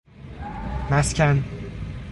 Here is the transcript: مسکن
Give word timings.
مسکن 0.91 1.43